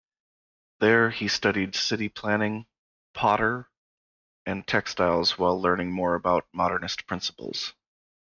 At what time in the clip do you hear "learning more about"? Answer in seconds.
5.61-6.47